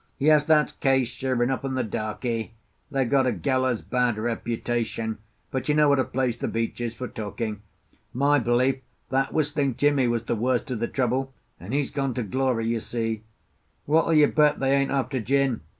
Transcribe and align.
Yes, 0.17 0.45
that's 0.45 0.71
Case, 0.71 1.09
sure 1.09 1.43
enough, 1.43 1.63
and 1.63 1.77
the 1.77 1.83
darkie. 1.83 2.55
They've 2.89 3.07
got 3.07 3.27
a 3.27 3.31
gallows 3.31 3.83
bad 3.83 4.17
reputation, 4.17 5.19
but 5.51 5.69
you 5.69 5.75
know 5.75 5.89
what 5.89 5.99
a 5.99 6.03
place 6.03 6.35
the 6.35 6.47
beach 6.47 6.81
is 6.81 6.95
for 6.95 7.07
talking. 7.07 7.61
My 8.11 8.39
belief, 8.39 8.77
that 9.11 9.31
Whistling 9.31 9.75
Jimmie 9.75 10.07
was 10.07 10.23
the 10.23 10.35
worst 10.35 10.71
of 10.71 10.79
the 10.79 10.87
trouble; 10.87 11.35
and 11.59 11.71
he's 11.71 11.91
gone 11.91 12.15
to 12.15 12.23
glory, 12.23 12.65
you 12.67 12.79
see. 12.79 13.21
What'll 13.85 14.13
you 14.13 14.25
bet 14.25 14.59
they 14.59 14.73
ain't 14.75 14.89
after 14.89 15.19
gin? 15.19 15.61